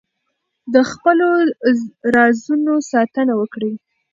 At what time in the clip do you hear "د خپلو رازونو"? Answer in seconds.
0.73-2.73